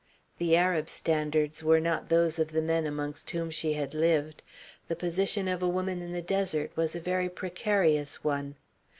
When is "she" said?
3.51-3.73